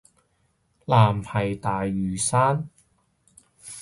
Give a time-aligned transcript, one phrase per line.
[0.87, 2.67] 藍係大嶼山